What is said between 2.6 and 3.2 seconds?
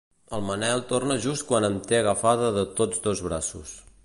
tots